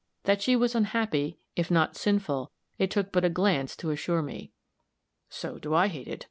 That 0.23 0.41
she 0.41 0.55
was 0.55 0.73
unhappy, 0.73 1.37
if 1.55 1.69
not 1.69 1.95
sinful, 1.95 2.51
it 2.79 2.89
took 2.89 3.11
but 3.11 3.23
a 3.23 3.29
glance 3.29 3.75
to 3.75 3.91
assure 3.91 4.23
me. 4.23 4.51
"So 5.29 5.59
do 5.59 5.75
I 5.75 5.89
hate 5.89 6.07
it. 6.07 6.19